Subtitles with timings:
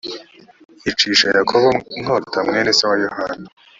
[0.83, 3.47] yicisha yakobo inkota mwene se wa yohana